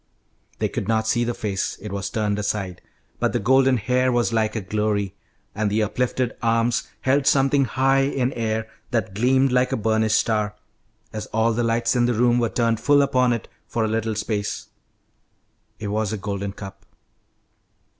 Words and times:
They 0.57 0.67
could 0.67 0.87
not 0.87 1.05
see 1.05 1.23
the 1.23 1.35
face, 1.35 1.77
it 1.79 1.91
was 1.91 2.09
turned 2.09 2.39
aside; 2.39 2.81
but 3.19 3.33
the 3.33 3.39
golden 3.39 3.77
hair 3.77 4.11
was 4.11 4.33
like 4.33 4.55
a 4.55 4.61
glory, 4.61 5.13
and 5.53 5.69
the 5.69 5.83
uplifted 5.83 6.35
arms 6.41 6.87
held 7.01 7.27
something 7.27 7.65
high 7.65 8.05
in 8.05 8.33
air 8.33 8.67
that 8.89 9.13
gleamed 9.13 9.51
like 9.51 9.71
a 9.71 9.77
burnished 9.77 10.17
star, 10.17 10.55
as 11.13 11.27
all 11.27 11.53
the 11.53 11.61
lights 11.61 11.95
in 11.95 12.05
the 12.07 12.15
room 12.15 12.39
were 12.39 12.49
turned 12.49 12.79
full 12.79 13.03
upon 13.03 13.31
it, 13.31 13.47
for 13.67 13.83
a 13.83 13.87
little 13.87 14.15
space. 14.15 14.69
It 15.77 15.89
was 15.89 16.11
a 16.11 16.17
golden 16.17 16.53
cup. 16.53 16.83